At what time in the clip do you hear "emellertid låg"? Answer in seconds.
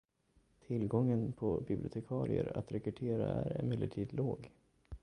3.59-4.51